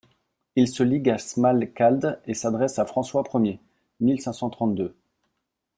[0.55, 3.59] Ils se liguent à Smalkalde et s'adressent à François Ier
[3.99, 4.95] (mille cinq cent trente-deux).